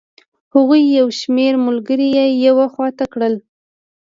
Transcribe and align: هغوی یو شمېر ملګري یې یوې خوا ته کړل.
هغوی 0.53 0.81
یو 0.99 1.07
شمېر 1.19 1.53
ملګري 1.65 2.07
یې 2.17 2.25
یوې 2.45 2.67
خوا 2.73 2.87
ته 2.97 3.05
کړل. 3.13 3.33